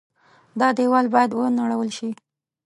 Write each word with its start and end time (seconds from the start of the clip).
دا 0.59 0.67
دېوال 0.77 1.05
باید 1.13 1.31
ونړول 1.33 1.89
شي. 1.97 2.09